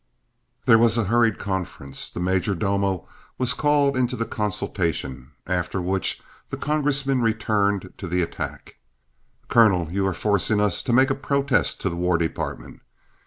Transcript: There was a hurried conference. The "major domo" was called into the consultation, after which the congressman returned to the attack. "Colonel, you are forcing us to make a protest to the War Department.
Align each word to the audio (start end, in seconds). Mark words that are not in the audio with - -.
There 0.65 0.79
was 0.79 0.97
a 0.97 1.03
hurried 1.03 1.37
conference. 1.37 2.09
The 2.09 2.19
"major 2.19 2.55
domo" 2.55 3.07
was 3.37 3.53
called 3.53 3.95
into 3.95 4.15
the 4.15 4.25
consultation, 4.25 5.29
after 5.45 5.79
which 5.79 6.19
the 6.49 6.57
congressman 6.57 7.21
returned 7.21 7.93
to 7.97 8.07
the 8.07 8.23
attack. 8.23 8.77
"Colonel, 9.47 9.91
you 9.91 10.07
are 10.07 10.13
forcing 10.15 10.59
us 10.59 10.81
to 10.81 10.91
make 10.91 11.11
a 11.11 11.13
protest 11.13 11.81
to 11.81 11.89
the 11.91 11.95
War 11.95 12.17
Department. 12.17 12.81